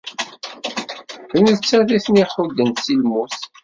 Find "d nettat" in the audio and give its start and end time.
1.33-1.89